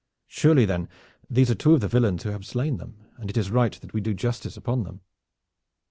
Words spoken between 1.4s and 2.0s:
are two of the